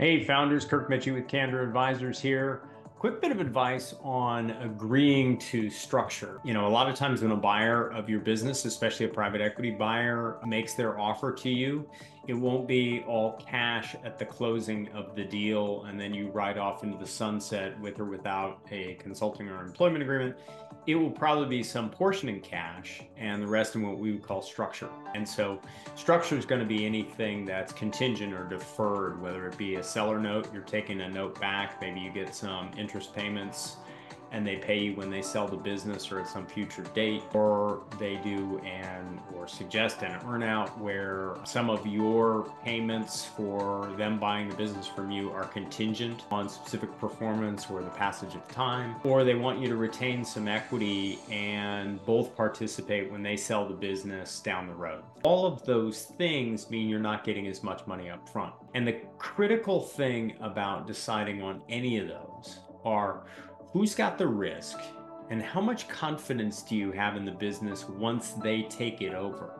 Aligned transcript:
Hey, 0.00 0.24
founders, 0.24 0.64
Kirk 0.64 0.88
Mitchie 0.88 1.12
with 1.12 1.28
Candor 1.28 1.62
Advisors 1.62 2.18
here. 2.18 2.62
Quick 2.98 3.20
bit 3.20 3.32
of 3.32 3.38
advice 3.38 3.94
on 4.02 4.48
agreeing 4.52 5.36
to 5.40 5.68
structure. 5.68 6.40
You 6.42 6.54
know, 6.54 6.66
a 6.66 6.70
lot 6.70 6.88
of 6.88 6.94
times 6.94 7.20
when 7.20 7.32
a 7.32 7.36
buyer 7.36 7.90
of 7.90 8.08
your 8.08 8.20
business, 8.20 8.64
especially 8.64 9.04
a 9.04 9.10
private 9.10 9.42
equity 9.42 9.72
buyer, 9.72 10.38
makes 10.46 10.72
their 10.72 10.98
offer 10.98 11.34
to 11.34 11.50
you, 11.50 11.86
it 12.26 12.34
won't 12.34 12.68
be 12.68 13.02
all 13.06 13.32
cash 13.44 13.96
at 14.04 14.18
the 14.18 14.24
closing 14.24 14.88
of 14.92 15.14
the 15.16 15.24
deal 15.24 15.84
and 15.84 15.98
then 15.98 16.12
you 16.12 16.28
ride 16.28 16.58
off 16.58 16.84
into 16.84 16.98
the 16.98 17.06
sunset 17.06 17.78
with 17.80 17.98
or 17.98 18.04
without 18.04 18.60
a 18.70 18.94
consulting 18.94 19.48
or 19.48 19.64
employment 19.64 20.02
agreement. 20.02 20.36
It 20.86 20.94
will 20.94 21.10
probably 21.10 21.46
be 21.46 21.62
some 21.62 21.90
portion 21.90 22.28
in 22.28 22.40
cash 22.40 23.02
and 23.16 23.42
the 23.42 23.46
rest 23.46 23.74
in 23.74 23.82
what 23.82 23.98
we 23.98 24.12
would 24.12 24.22
call 24.22 24.42
structure. 24.42 24.88
And 25.14 25.28
so, 25.28 25.60
structure 25.94 26.36
is 26.36 26.46
going 26.46 26.60
to 26.60 26.66
be 26.66 26.86
anything 26.86 27.44
that's 27.44 27.72
contingent 27.72 28.32
or 28.32 28.44
deferred, 28.48 29.20
whether 29.20 29.46
it 29.46 29.56
be 29.58 29.76
a 29.76 29.82
seller 29.82 30.18
note, 30.18 30.52
you're 30.52 30.62
taking 30.62 31.02
a 31.02 31.08
note 31.08 31.40
back, 31.40 31.80
maybe 31.80 32.00
you 32.00 32.10
get 32.12 32.34
some 32.34 32.70
interest 32.78 33.14
payments 33.14 33.76
and 34.32 34.46
they 34.46 34.56
pay 34.56 34.78
you 34.78 34.94
when 34.94 35.10
they 35.10 35.22
sell 35.22 35.46
the 35.48 35.56
business 35.56 36.10
or 36.10 36.20
at 36.20 36.28
some 36.28 36.46
future 36.46 36.82
date, 36.94 37.22
or 37.34 37.82
they 37.98 38.16
do 38.16 38.58
and 38.64 39.20
or 39.34 39.48
suggest 39.48 40.02
an 40.02 40.18
earnout 40.20 40.76
where 40.78 41.34
some 41.44 41.70
of 41.70 41.86
your 41.86 42.52
payments 42.64 43.24
for 43.24 43.92
them 43.96 44.18
buying 44.18 44.48
the 44.48 44.54
business 44.54 44.86
from 44.86 45.10
you 45.10 45.30
are 45.32 45.44
contingent 45.44 46.24
on 46.30 46.48
specific 46.48 46.96
performance 46.98 47.68
or 47.70 47.82
the 47.82 47.90
passage 47.90 48.34
of 48.34 48.46
time, 48.48 48.94
or 49.04 49.24
they 49.24 49.34
want 49.34 49.60
you 49.60 49.68
to 49.68 49.76
retain 49.76 50.24
some 50.24 50.48
equity 50.48 51.18
and 51.30 52.04
both 52.04 52.36
participate 52.36 53.10
when 53.10 53.22
they 53.22 53.36
sell 53.36 53.66
the 53.66 53.74
business 53.74 54.40
down 54.40 54.66
the 54.66 54.74
road. 54.74 55.02
All 55.24 55.46
of 55.46 55.64
those 55.64 56.04
things 56.04 56.70
mean 56.70 56.88
you're 56.88 57.00
not 57.00 57.24
getting 57.24 57.46
as 57.46 57.62
much 57.62 57.86
money 57.86 58.10
up 58.10 58.28
front. 58.28 58.54
And 58.74 58.86
the 58.86 59.00
critical 59.18 59.80
thing 59.80 60.36
about 60.40 60.86
deciding 60.86 61.42
on 61.42 61.62
any 61.68 61.98
of 61.98 62.08
those 62.08 62.60
are 62.84 63.24
who's 63.72 63.94
got 63.94 64.18
the 64.18 64.26
risk? 64.26 64.78
And 65.30 65.40
how 65.40 65.60
much 65.60 65.88
confidence 65.88 66.62
do 66.62 66.74
you 66.74 66.90
have 66.92 67.16
in 67.16 67.24
the 67.24 67.30
business 67.30 67.88
once 67.88 68.30
they 68.32 68.62
take 68.62 69.00
it 69.00 69.14
over? 69.14 69.52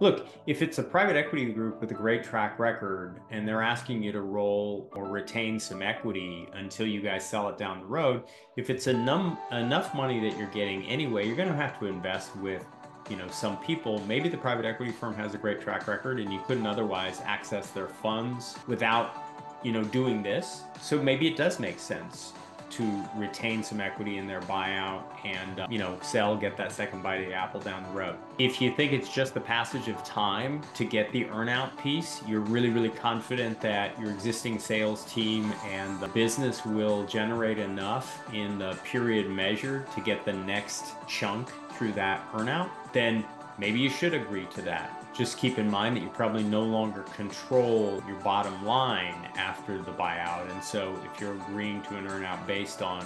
Look, 0.00 0.28
if 0.46 0.62
it's 0.62 0.78
a 0.78 0.82
private 0.82 1.16
equity 1.16 1.46
group 1.46 1.80
with 1.80 1.90
a 1.90 1.94
great 1.94 2.22
track 2.22 2.60
record 2.60 3.20
and 3.30 3.46
they're 3.46 3.62
asking 3.62 4.00
you 4.00 4.12
to 4.12 4.20
roll 4.20 4.88
or 4.92 5.08
retain 5.08 5.58
some 5.58 5.82
equity 5.82 6.48
until 6.52 6.86
you 6.86 7.00
guys 7.00 7.28
sell 7.28 7.48
it 7.48 7.58
down 7.58 7.80
the 7.80 7.86
road, 7.86 8.22
if 8.56 8.70
it's 8.70 8.86
enough 8.86 9.94
money 9.94 10.20
that 10.20 10.38
you're 10.38 10.46
getting 10.50 10.84
anyway, 10.84 11.26
you're 11.26 11.36
going 11.36 11.48
to 11.48 11.56
have 11.56 11.80
to 11.80 11.86
invest 11.86 12.36
with 12.36 12.64
you 13.10 13.16
know 13.16 13.26
some 13.28 13.56
people. 13.58 13.98
Maybe 14.06 14.28
the 14.28 14.36
private 14.36 14.66
equity 14.66 14.92
firm 14.92 15.14
has 15.14 15.34
a 15.34 15.38
great 15.38 15.60
track 15.60 15.88
record 15.88 16.20
and 16.20 16.32
you 16.32 16.40
couldn't 16.46 16.66
otherwise 16.66 17.20
access 17.24 17.70
their 17.70 17.88
funds 17.88 18.56
without 18.68 19.16
you 19.64 19.72
know 19.72 19.82
doing 19.82 20.22
this. 20.22 20.62
So 20.80 21.02
maybe 21.02 21.26
it 21.26 21.36
does 21.36 21.58
make 21.58 21.80
sense 21.80 22.34
to 22.70 23.04
retain 23.16 23.62
some 23.62 23.80
equity 23.80 24.18
in 24.18 24.26
their 24.26 24.40
buyout 24.42 25.02
and 25.24 25.60
uh, 25.60 25.66
you 25.70 25.78
know 25.78 25.98
sell 26.02 26.36
get 26.36 26.56
that 26.56 26.72
second 26.72 27.02
bite 27.02 27.20
of 27.22 27.26
the 27.26 27.34
apple 27.34 27.60
down 27.60 27.82
the 27.82 27.90
road. 27.90 28.16
If 28.38 28.60
you 28.60 28.72
think 28.72 28.92
it's 28.92 29.08
just 29.08 29.34
the 29.34 29.40
passage 29.40 29.88
of 29.88 30.02
time 30.04 30.62
to 30.74 30.84
get 30.84 31.10
the 31.12 31.24
earnout 31.26 31.76
piece 31.78 32.22
you're 32.26 32.40
really 32.40 32.70
really 32.70 32.90
confident 32.90 33.60
that 33.60 33.98
your 34.00 34.10
existing 34.10 34.58
sales 34.58 35.04
team 35.04 35.52
and 35.66 35.98
the 36.00 36.08
business 36.08 36.64
will 36.64 37.04
generate 37.06 37.58
enough 37.58 38.22
in 38.32 38.58
the 38.58 38.78
period 38.84 39.28
measure 39.28 39.86
to 39.94 40.00
get 40.00 40.24
the 40.24 40.32
next 40.32 40.94
chunk 41.06 41.48
through 41.70 41.92
that 41.92 42.30
earnout 42.32 42.70
then 42.92 43.24
maybe 43.58 43.78
you 43.78 43.90
should 43.90 44.14
agree 44.14 44.46
to 44.54 44.62
that 44.62 44.98
just 45.18 45.36
keep 45.36 45.58
in 45.58 45.68
mind 45.68 45.96
that 45.96 46.02
you 46.02 46.08
probably 46.10 46.44
no 46.44 46.62
longer 46.62 47.02
control 47.02 48.00
your 48.06 48.16
bottom 48.20 48.64
line 48.64 49.28
after 49.36 49.78
the 49.78 49.90
buyout. 49.90 50.48
And 50.48 50.62
so 50.62 50.96
if 51.04 51.20
you're 51.20 51.34
agreeing 51.34 51.82
to 51.82 51.96
an 51.96 52.06
earnout 52.06 52.46
based 52.46 52.82
on 52.82 53.04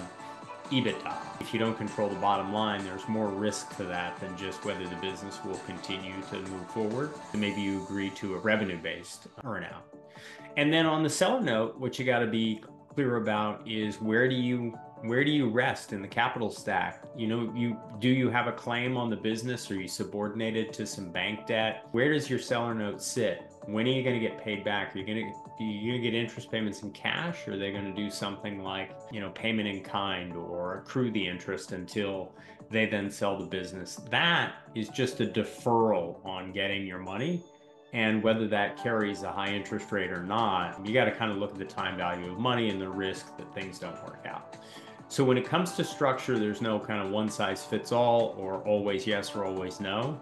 EBITDA, 0.69 1.41
if 1.41 1.53
you 1.53 1.59
don't 1.59 1.75
control 1.75 2.09
the 2.09 2.15
bottom 2.15 2.53
line, 2.53 2.83
there's 2.83 3.07
more 3.07 3.29
risk 3.29 3.75
to 3.77 3.83
that 3.85 4.19
than 4.19 4.37
just 4.37 4.63
whether 4.63 4.87
the 4.87 4.95
business 4.97 5.39
will 5.43 5.57
continue 5.65 6.13
to 6.29 6.39
move 6.51 6.69
forward. 6.69 7.09
maybe 7.33 7.61
you 7.61 7.81
agree 7.83 8.11
to 8.11 8.35
a 8.35 8.37
revenue 8.37 8.77
based 8.77 9.27
earnout. 9.43 9.81
And 10.55 10.71
then 10.71 10.85
on 10.85 11.01
the 11.01 11.09
seller 11.09 11.41
note, 11.41 11.79
what 11.79 11.97
you 11.97 12.05
got 12.05 12.19
to 12.19 12.27
be 12.27 12.63
clear 12.93 13.17
about 13.17 13.67
is 13.67 14.01
where 14.01 14.27
do 14.27 14.35
you 14.35 14.77
where 15.03 15.25
do 15.25 15.31
you 15.31 15.49
rest 15.49 15.91
in 15.91 16.01
the 16.01 16.07
capital 16.07 16.49
stack? 16.49 17.03
You 17.15 17.27
know, 17.27 17.53
you 17.53 17.77
do 17.99 18.07
you 18.07 18.29
have 18.29 18.47
a 18.47 18.53
claim 18.53 18.95
on 18.95 19.09
the 19.09 19.17
business? 19.17 19.69
Are 19.69 19.75
you 19.75 19.87
subordinated 19.87 20.71
to 20.73 20.85
some 20.85 21.11
bank 21.11 21.45
debt? 21.45 21.85
Where 21.91 22.13
does 22.13 22.29
your 22.29 22.39
seller 22.39 22.73
note 22.73 23.01
sit? 23.01 23.51
When 23.65 23.85
are 23.85 23.91
you 23.91 24.03
going 24.03 24.19
to 24.19 24.25
get 24.25 24.41
paid 24.41 24.63
back? 24.63 24.95
Are 24.95 24.99
you 24.99 25.05
going 25.05 25.33
to 25.57 25.63
you 25.63 25.91
going 25.91 26.01
to 26.01 26.11
get 26.11 26.17
interest 26.17 26.51
payments 26.51 26.83
in 26.83 26.91
cash, 26.91 27.47
or 27.47 27.53
are 27.53 27.57
they 27.57 27.71
going 27.71 27.85
to 27.85 27.93
do 27.93 28.09
something 28.09 28.63
like 28.63 28.91
you 29.11 29.19
know 29.19 29.29
payment 29.31 29.67
in 29.67 29.81
kind 29.81 30.35
or 30.35 30.79
accrue 30.79 31.11
the 31.11 31.27
interest 31.27 31.73
until 31.73 32.31
they 32.69 32.85
then 32.85 33.11
sell 33.11 33.37
the 33.37 33.45
business? 33.45 33.95
That 34.09 34.53
is 34.73 34.87
just 34.89 35.19
a 35.19 35.25
deferral 35.25 36.25
on 36.25 36.53
getting 36.53 36.87
your 36.87 36.99
money 36.99 37.43
and 37.93 38.21
whether 38.23 38.47
that 38.47 38.75
carries 38.81 39.21
a 39.23 39.31
high 39.31 39.53
interest 39.53 39.91
rate 39.91 40.11
or 40.11 40.23
not, 40.23 40.83
you 40.85 40.93
got 40.93 41.05
to 41.05 41.11
kind 41.11 41.31
of 41.31 41.37
look 41.37 41.51
at 41.51 41.57
the 41.57 41.65
time 41.65 41.95
value 41.95 42.31
of 42.31 42.39
money 42.39 42.69
and 42.69 42.81
the 42.81 42.89
risk 42.89 43.37
that 43.37 43.53
things 43.53 43.79
don't 43.79 44.03
work 44.03 44.25
out. 44.25 44.57
So 45.09 45.23
when 45.23 45.37
it 45.37 45.45
comes 45.45 45.73
to 45.73 45.83
structure, 45.83 46.39
there's 46.39 46.59
no 46.59 46.79
kind 46.79 47.05
of 47.05 47.11
one 47.11 47.29
size 47.29 47.63
fits 47.63 47.91
all 47.91 48.35
or 48.37 48.63
always 48.63 49.05
yes 49.05 49.35
or 49.35 49.45
always 49.45 49.79
no. 49.79 50.19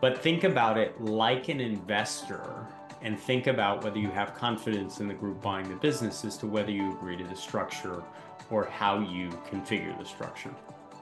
But 0.00 0.18
think 0.18 0.42
about 0.42 0.76
it 0.76 1.00
like 1.00 1.48
an 1.48 1.60
investor 1.60 2.66
and 3.00 3.18
think 3.18 3.46
about 3.46 3.84
whether 3.84 3.98
you 3.98 4.10
have 4.10 4.34
confidence 4.34 4.98
in 4.98 5.06
the 5.06 5.14
group 5.14 5.40
buying 5.40 5.68
the 5.68 5.76
business 5.76 6.24
as 6.24 6.36
to 6.38 6.48
whether 6.48 6.72
you 6.72 6.90
agree 6.92 7.16
to 7.16 7.24
the 7.24 7.36
structure 7.36 8.02
or 8.50 8.64
how 8.64 8.98
you 8.98 9.28
configure 9.48 9.96
the 9.98 10.04
structure. 10.04 10.52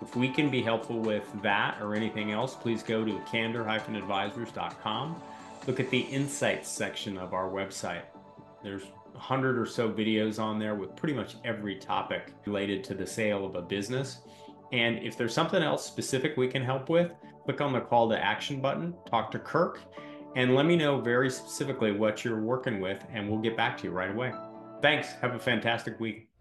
If 0.02 0.14
we 0.14 0.28
can 0.28 0.50
be 0.50 0.60
helpful 0.60 0.98
with 0.98 1.24
that 1.42 1.80
or 1.80 1.94
anything 1.94 2.32
else, 2.32 2.54
please 2.54 2.82
go 2.82 3.02
to 3.04 3.18
candor-advisors.com. 3.30 5.22
Look 5.66 5.78
at 5.78 5.90
the 5.90 6.00
insights 6.00 6.68
section 6.68 7.16
of 7.16 7.34
our 7.34 7.48
website. 7.48 8.02
There's 8.64 8.82
100 9.12 9.58
or 9.58 9.66
so 9.66 9.90
videos 9.90 10.40
on 10.42 10.58
there 10.58 10.74
with 10.74 10.96
pretty 10.96 11.14
much 11.14 11.36
every 11.44 11.76
topic 11.76 12.32
related 12.46 12.82
to 12.84 12.94
the 12.94 13.06
sale 13.06 13.44
of 13.44 13.54
a 13.54 13.62
business. 13.62 14.18
And 14.72 14.98
if 14.98 15.16
there's 15.16 15.34
something 15.34 15.62
else 15.62 15.86
specific 15.86 16.36
we 16.36 16.48
can 16.48 16.64
help 16.64 16.88
with, 16.88 17.12
click 17.44 17.60
on 17.60 17.72
the 17.72 17.80
call 17.80 18.08
to 18.08 18.18
action 18.18 18.60
button, 18.60 18.94
talk 19.08 19.30
to 19.32 19.38
Kirk, 19.38 19.80
and 20.34 20.54
let 20.54 20.66
me 20.66 20.76
know 20.76 21.00
very 21.00 21.30
specifically 21.30 21.92
what 21.92 22.24
you're 22.24 22.40
working 22.40 22.80
with, 22.80 23.04
and 23.12 23.28
we'll 23.28 23.40
get 23.40 23.56
back 23.56 23.76
to 23.78 23.84
you 23.84 23.90
right 23.90 24.10
away. 24.10 24.32
Thanks. 24.80 25.12
Have 25.20 25.34
a 25.34 25.38
fantastic 25.38 26.00
week. 26.00 26.31